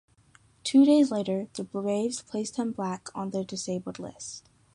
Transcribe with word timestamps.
Two 0.63 0.83
days 0.83 1.11
later, 1.11 1.47
the 1.53 1.63
Braves 1.63 2.23
placed 2.23 2.55
him 2.57 2.71
back 2.71 3.09
on 3.13 3.29
the 3.29 3.43
disabled 3.45 3.99
list. 3.99 4.49